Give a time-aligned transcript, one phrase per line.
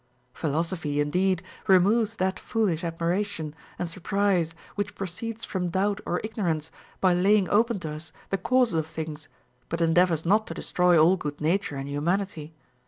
[0.33, 5.71] Philosophy indeed re moves that foolish admiration and surprise which proceeds OF HEARING.
[5.71, 9.29] 455 from doubt or ignorance, by laying open to us the causes of things,
[9.69, 12.51] but endeavors not to destroy all good nature and humanity.